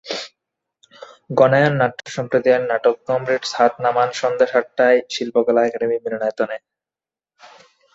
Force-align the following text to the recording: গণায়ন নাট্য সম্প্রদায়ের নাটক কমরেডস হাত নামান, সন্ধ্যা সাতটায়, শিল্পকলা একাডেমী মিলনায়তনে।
গণায়ন 1.37 1.73
নাট্য 1.73 2.01
সম্প্রদায়ের 2.09 2.63
নাটক 2.65 2.95
কমরেডস 3.07 3.51
হাত 3.55 3.73
নামান, 3.79 4.09
সন্ধ্যা 4.11 4.47
সাতটায়, 4.47 4.99
শিল্পকলা 5.09 5.61
একাডেমী 5.65 5.97
মিলনায়তনে। 6.05 6.57